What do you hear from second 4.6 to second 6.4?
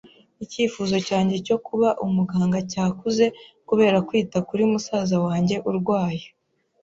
musaza wanjye urwaye.